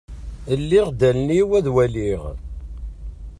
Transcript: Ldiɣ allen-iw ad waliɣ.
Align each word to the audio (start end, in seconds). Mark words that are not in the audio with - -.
Ldiɣ 0.59 0.85
allen-iw 1.07 1.49
ad 1.59 1.67
waliɣ. 1.73 2.23